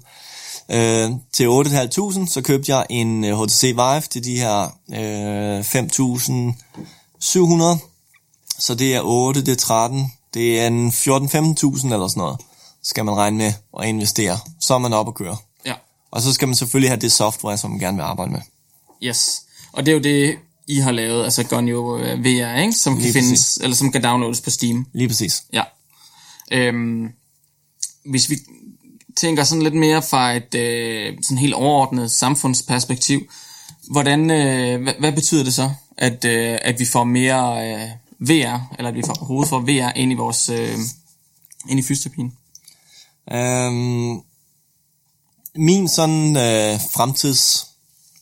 [0.74, 5.60] Uh, til 8.500, så købte jeg en HTC Vive til de her uh,
[7.80, 7.88] 5.700
[8.60, 12.40] så det er 8, det er 13, det er en 14-15.000 eller sådan noget,
[12.84, 14.38] skal man regne med at investere.
[14.62, 15.38] Så er man op og køre.
[15.66, 15.74] Ja.
[16.12, 18.42] Og så skal man selvfølgelig have det software, som man gerne vil arbejde med.
[19.04, 19.42] Yes.
[19.72, 22.74] Og det er jo det, I har lavet, altså Gonyo øh, VR, ikke?
[22.74, 23.58] Som kan Lige findes, præcis.
[23.58, 24.86] eller som kan downloades på Steam.
[24.94, 25.44] Lige præcis.
[25.54, 25.64] Ja.
[26.52, 27.08] Øhm,
[28.06, 28.38] hvis vi
[29.18, 33.30] tænker sådan lidt mere fra et øh, sådan helt overordnet samfundsperspektiv,
[33.92, 38.76] hvordan, øh, hvad, hvad betyder det så, at, øh, at vi får mere øh, VR,
[38.78, 40.78] eller at vi får hovedet for VR ind i vores, øh,
[41.70, 42.34] ind i fysioterapien?
[43.32, 44.22] Um, øhm,
[45.56, 47.68] min sådan øh, fremtids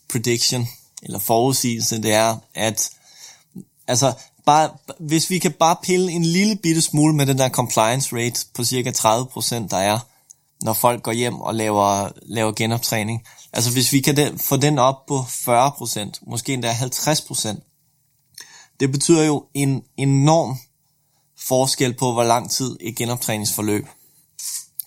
[0.09, 0.67] prediction,
[1.03, 2.89] eller forudsigelse, det er, at
[3.87, 4.13] altså,
[4.45, 8.45] bare, hvis vi kan bare pille en lille bitte smule med den der compliance rate
[8.53, 9.99] på cirka 30%, der er,
[10.61, 13.23] når folk går hjem og laver, laver genoptræning.
[13.53, 17.71] Altså hvis vi kan den, få den op på 40%, måske endda 50%,
[18.79, 20.57] det betyder jo en enorm
[21.47, 23.87] forskel på, hvor lang tid et genoptræningsforløb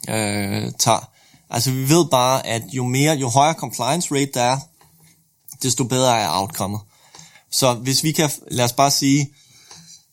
[0.08, 1.10] øh, tager.
[1.50, 4.58] Altså vi ved bare, at jo mere, jo højere compliance rate der er,
[5.62, 6.80] desto bedre er outcomeet.
[7.50, 9.34] Så hvis vi kan, lad os bare sige,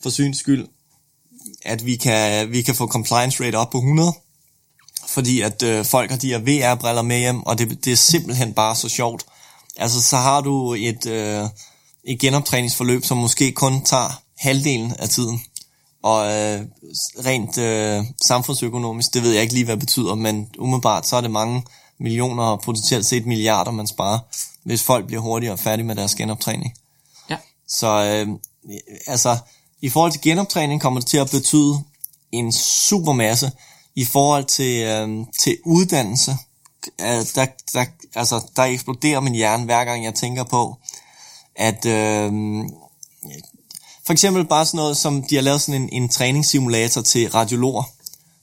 [0.04, 0.68] for syns skyld,
[1.66, 4.14] at vi kan, vi kan få compliance rate op på 100,
[5.16, 8.54] fordi at øh, folk har de her VR-briller med hjem, og det, det er simpelthen
[8.54, 9.26] bare så sjovt.
[9.78, 11.44] Altså så har du et, øh,
[12.04, 15.42] et genoptræningsforløb, som måske kun tager halvdelen af tiden.
[16.04, 16.62] Og øh,
[17.26, 21.22] rent øh, samfundsøkonomisk, det ved jeg ikke lige, hvad det betyder, men umiddelbart så er
[21.22, 21.64] det mange
[22.00, 24.20] millioner og potentielt set milliarder, man sparer,
[24.64, 26.74] hvis folk bliver hurtigere færdige med deres genoptræning.
[27.30, 27.38] Ja.
[27.68, 28.28] Så øh,
[29.08, 29.38] altså,
[29.82, 31.80] i forhold til genoptræning kommer det til at betyde
[32.32, 33.52] en super masse.
[33.96, 36.32] I forhold til, øh, til uddannelse,
[37.02, 40.76] øh, der, der, altså, der eksploderer min hjerne hver gang jeg tænker på,
[41.56, 42.32] at øh,
[44.06, 47.84] for eksempel bare sådan noget, som de har lavet sådan en, en træningssimulator til radiologer.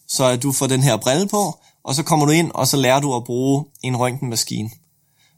[0.08, 2.76] Så at du får den her brille på, og så kommer du ind, og så
[2.76, 4.70] lærer du at bruge en røntgenmaskine.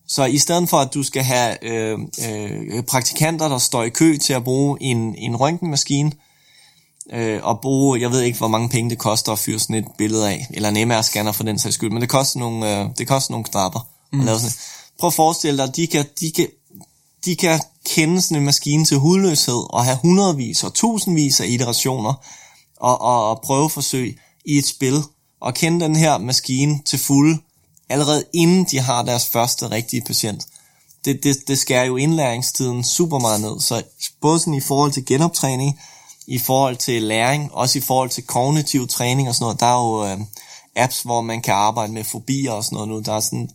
[0.08, 1.98] Så i stedet for, at du skal have øh,
[2.28, 6.33] øh, praktikanter, der står i kø til at bruge en, en røntgenmaskine, øh,
[7.42, 10.30] og bruge, jeg ved ikke, hvor mange penge det koster at fyre sådan et billede
[10.30, 13.30] af, eller en MR-scanner for den sags skyld, men det koster nogle, øh, det koster
[13.30, 13.88] nogle knapper.
[14.12, 14.20] Mm.
[14.20, 14.54] At lave sådan.
[14.98, 16.46] Prøv at forestille dig, at de kan, de kan
[17.24, 22.14] de kan kende sådan en maskine til hudløshed og have hundredvis og tusindvis af iterationer
[22.76, 25.02] og, og, og prøveforsøg i et spil
[25.40, 27.38] og kende den her maskine til fuld
[27.88, 30.46] allerede inden de har deres første rigtige patient.
[31.04, 33.82] Det, det, det skærer jo indlæringstiden super meget ned, så
[34.20, 35.80] både sådan i forhold til genoptræning,
[36.26, 39.82] i forhold til læring, også i forhold til kognitiv træning og sådan noget, der er
[39.82, 40.26] jo øh,
[40.76, 43.50] apps, hvor man kan arbejde med fobier og sådan noget nu, der er sådan,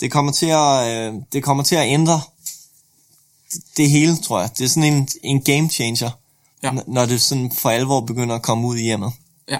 [0.00, 2.20] det kommer til at, øh, det kommer til at ændre
[3.76, 4.50] det hele, tror jeg.
[4.58, 6.10] Det er sådan en, en game changer,
[6.62, 6.70] ja.
[6.86, 9.12] når det sådan for alvor begynder at komme ud i hjemmet.
[9.50, 9.58] Ja.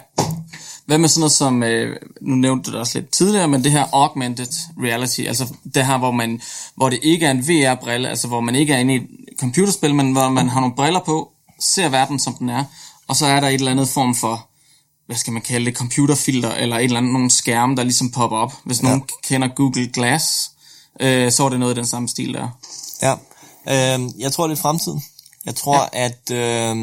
[0.86, 3.72] Hvad med sådan noget som, øh, nu nævnte du det også lidt tidligere, men det
[3.72, 4.46] her augmented
[4.82, 6.40] reality, altså det her, hvor, man,
[6.76, 9.06] hvor det ikke er en VR-brille, altså hvor man ikke er inde i et
[9.40, 12.64] computerspil, men hvor man har nogle briller på, ser verden som den er,
[13.08, 14.48] og så er der et eller andet form for,
[15.06, 18.36] hvad skal man kalde det, computerfilter, eller et eller andet, nogle skærme, der ligesom popper
[18.36, 18.52] op.
[18.64, 18.88] Hvis ja.
[18.88, 20.50] nogen kender Google Glass,
[21.00, 22.48] øh, så er det noget i den samme stil der.
[23.02, 23.14] Ja,
[23.68, 25.04] Øh, jeg tror, det er fremtiden.
[25.46, 26.04] Jeg tror, ja.
[26.04, 26.76] at øh,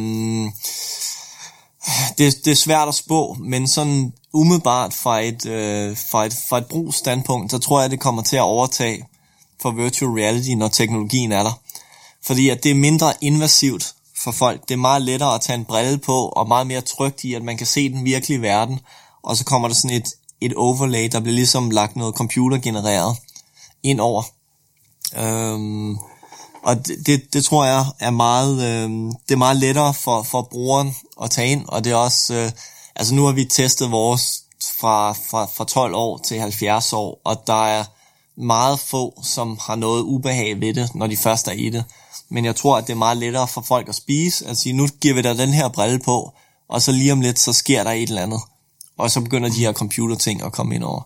[2.18, 6.58] det, det er svært at spå, men sådan umiddelbart fra et, øh, fra et, fra
[6.58, 9.06] et brugsstandpunkt, så tror jeg, det kommer til at overtage
[9.62, 11.60] for virtual reality, når teknologien er der.
[12.26, 13.95] Fordi at det er mindre invasivt
[14.26, 14.62] for folk.
[14.62, 17.44] Det er meget lettere at tage en brille på, og meget mere trygt i, at
[17.44, 18.80] man kan se den virkelige verden.
[19.24, 20.08] Og så kommer der sådan et,
[20.42, 23.18] et overlay, der bliver ligesom lagt noget computergenereret
[23.84, 24.24] ind over.
[25.18, 25.98] Øhm,
[26.64, 30.42] og det, det, det tror jeg er meget, øhm, det er meget lettere for, for
[30.42, 32.52] brugeren at tage ind, og det er også, øh,
[32.96, 34.44] altså nu har vi testet vores
[34.80, 37.84] fra, fra, fra 12 år til 70 år, og der er
[38.38, 41.84] meget få, som har noget ubehag ved det, når de først er i det.
[42.30, 44.88] Men jeg tror, at det er meget lettere for folk at spise, at sige, nu
[45.02, 46.34] giver vi dig den her brille på,
[46.70, 48.42] og så lige om lidt, så sker der et eller andet.
[48.98, 51.02] Og så begynder de her computerting at komme ind over.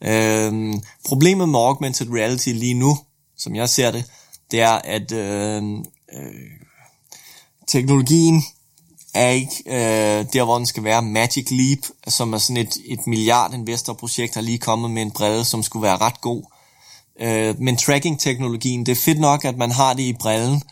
[0.00, 2.98] Øhm, problemet med augmented reality lige nu,
[3.38, 4.04] som jeg ser det,
[4.50, 5.62] det er, at øh,
[6.12, 6.50] øh,
[7.66, 8.44] teknologien
[9.14, 11.02] er ikke øh, der, hvor den skal være.
[11.02, 11.78] Magic Leap,
[12.08, 15.82] som er sådan et, et milliard investorprojekt, har lige kommet med en brille, som skulle
[15.82, 16.42] være ret god.
[17.20, 20.62] Øh, men tracking-teknologien, det er fedt nok, at man har det i brillen,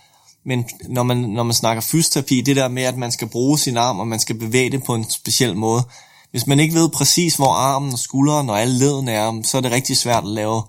[0.46, 3.76] men når man, når man snakker fysioterapi, det der med, at man skal bruge sin
[3.76, 5.82] arm, og man skal bevæge det på en speciel måde.
[6.30, 9.60] Hvis man ikke ved præcis, hvor armen og skulderen og alle ledene er, så er
[9.60, 10.62] det rigtig svært at lave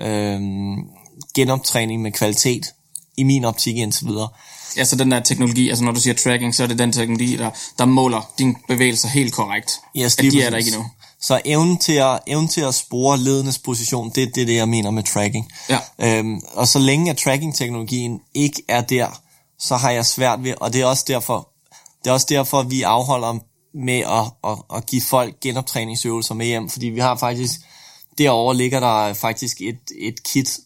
[0.00, 0.40] øh,
[1.34, 2.66] genoptræning med kvalitet,
[3.16, 4.28] i min optik indtil videre.
[4.76, 7.36] Ja, så den der teknologi, altså når du siger tracking, så er det den teknologi,
[7.36, 9.80] der, der måler dine bevægelser helt korrekt.
[9.96, 10.86] Yes, at de er der ikke endnu.
[11.20, 14.68] Så evnen til at, evnen til at spore ledenes position, det, det er det, jeg
[14.68, 15.52] mener med tracking.
[15.68, 15.78] Ja.
[15.98, 19.22] Øhm, og så længe at tracking-teknologien ikke er der,
[19.58, 21.48] så har jeg svært ved, og det er også derfor,
[22.04, 23.38] det er også derfor, vi afholder
[23.74, 27.60] med at, at, at give folk genoptræningsøvelser med hjem, fordi vi har faktisk,
[28.18, 30.58] derovre ligger der faktisk et, et kit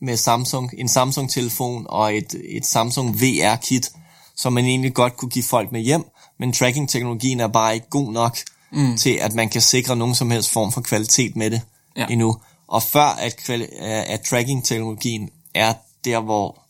[0.00, 3.90] med Samsung, en Samsung-telefon og et, et Samsung VR-kit,
[4.36, 6.04] som man egentlig godt kunne give folk med hjem,
[6.38, 8.38] men tracking-teknologien er bare ikke god nok
[8.72, 8.96] mm.
[8.96, 11.60] til, at man kan sikre nogen som helst form for kvalitet med det
[11.96, 12.06] ja.
[12.10, 12.36] endnu.
[12.68, 16.62] Og før at, at tracking-teknologien er der, hvor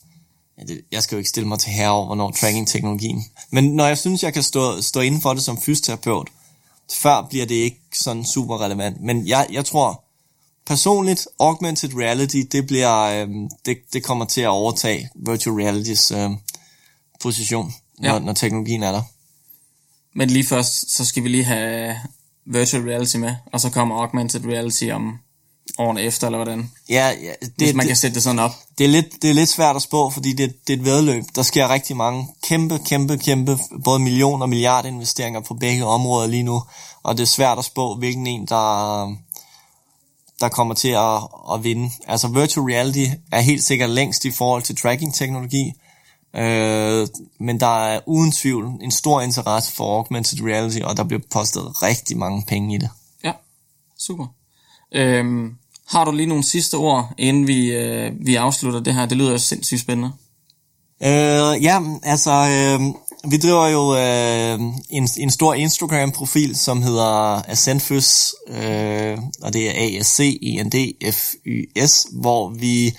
[0.93, 3.25] jeg skal jo ikke stille mig til herover, hvornår tracking-teknologien.
[3.51, 6.29] Men når jeg synes, jeg kan stå, stå inden for det som fysioterapeut,
[6.93, 9.01] før bliver det ikke sådan super relevant.
[9.01, 10.05] Men jeg, jeg tror,
[10.67, 13.29] personligt, augmented reality, det bliver, øh,
[13.67, 16.31] det, det kommer til at overtage virtual realities øh,
[17.21, 18.13] position, ja.
[18.13, 19.03] når, når teknologien er der.
[20.15, 21.97] Men lige først, så skal vi lige have
[22.47, 25.19] virtual reality med, og så kommer augmented reality om
[25.79, 26.71] årene efter, eller hvordan?
[26.89, 28.51] Ja, ja det, Hvis man det, kan sætte det sådan op.
[28.79, 31.25] Det er, lidt, det er lidt svært at spå, fordi det, det er et vedløb.
[31.35, 36.27] Der sker rigtig mange kæmpe, kæmpe, kæmpe, både millioner og milliard investeringer på begge områder
[36.27, 36.63] lige nu,
[37.03, 39.07] og det er svært at spå, hvilken en, der,
[40.41, 41.17] der kommer til at,
[41.55, 41.91] at vinde.
[42.07, 45.73] Altså virtual reality er helt sikkert længst i forhold til tracking-teknologi,
[46.37, 47.09] øh,
[47.41, 51.83] men der er uden tvivl en stor interesse for augmented reality, og der bliver postet
[51.83, 52.91] rigtig mange penge i det.
[53.25, 53.33] Ja,
[53.99, 54.27] super.
[54.95, 55.55] Øhm,
[55.89, 59.07] har du lige nogle sidste ord, inden vi, øh, vi afslutter det her?
[59.07, 60.13] Det lyder sindssygt spændende.
[61.03, 62.81] Øh, ja, altså, øh,
[63.31, 69.73] vi driver jo øh, en, en stor Instagram-profil, som hedder Ascendfys, øh, og det er
[69.75, 71.07] A-S-C-E-N-D-F-Y-S,
[72.13, 72.97] hvor vi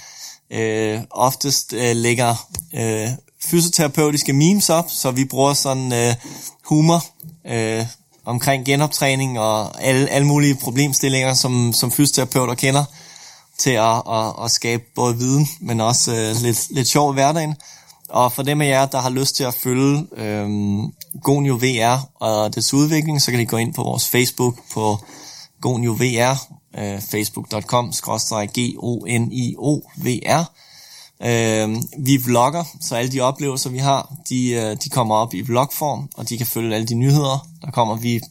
[0.54, 3.10] øh, oftest øh, lægger øh,
[3.46, 6.16] fysioterapeutiske memes op, så vi bruger sådan øh,
[6.64, 7.06] humor
[7.48, 7.86] øh,
[8.26, 12.84] omkring genoptræning og alle, alle mulige problemstillinger, som, som fysioterapeuter kender,
[13.58, 17.56] til at, at, at skabe både viden, men også øh, lidt, lidt sjov i hverdagen.
[18.10, 20.50] Og for dem af jer, der har lyst til at følge øh,
[21.24, 24.98] Gonio VR og dets udvikling, så kan I gå ind på vores Facebook på
[25.62, 27.94] Gonio VR, øh, facebook.com
[28.58, 30.46] G-O-N-I-O-V-R.
[31.26, 35.42] Øh, vi vlogger, så alle de oplevelser, vi har, de, øh, de kommer op i
[35.42, 37.96] vlogform, og de kan følge alle de nyheder, der kommer.
[37.96, 38.22] Vi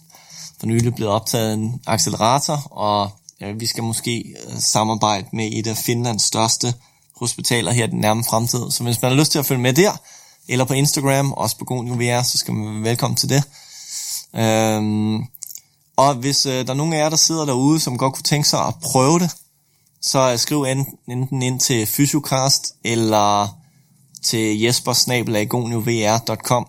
[0.61, 5.67] for nylig blevet optaget en accelerator, og øh, vi skal måske øh, samarbejde med et
[5.67, 6.75] af Finlands største
[7.17, 8.71] hospitaler her den nærmeste fremtid.
[8.71, 9.93] Så hvis man har lyst til at følge med der,
[10.49, 13.43] eller på Instagram, også på God så skal man være velkommen til det.
[14.35, 15.27] Øhm,
[15.97, 18.49] og hvis øh, der er nogen af jer, der sidder derude, som godt kunne tænke
[18.49, 19.31] sig at prøve det,
[20.03, 20.67] så øh, skriv
[21.09, 23.59] enten ind til Fysiocast, eller
[24.23, 26.67] til jespersnabelagonio.vr.com.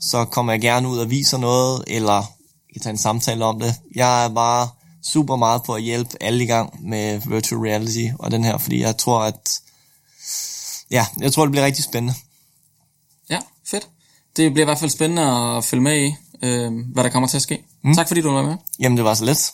[0.00, 2.32] så kommer jeg gerne ud og viser noget, eller
[2.72, 3.74] kan tage en samtale om det.
[3.94, 4.68] Jeg er bare
[5.02, 8.80] super meget på at hjælpe alle i gang med virtual reality og den her, fordi
[8.80, 9.60] jeg tror, at
[10.90, 12.14] ja, jeg tror, det bliver rigtig spændende.
[13.30, 13.88] Ja, fedt.
[14.36, 17.36] Det bliver i hvert fald spændende at følge med i, øh, hvad der kommer til
[17.36, 17.64] at ske.
[17.84, 17.94] Mm.
[17.94, 18.56] Tak fordi du var med.
[18.80, 19.52] Jamen, det var så let.